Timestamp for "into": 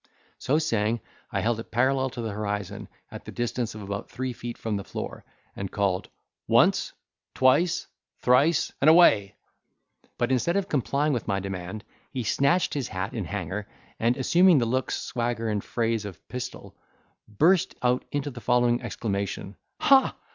18.11-18.31